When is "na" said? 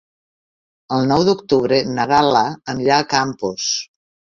1.99-2.07